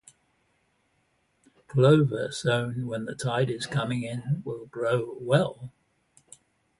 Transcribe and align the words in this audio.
Clover 1.67 2.31
sown 2.31 2.87
when 2.87 3.05
the 3.05 3.13
tide 3.13 3.51
is 3.51 3.67
coming 3.67 4.01
in 4.01 4.41
will 4.43 4.65
grow 4.65 5.15
well. 5.19 5.71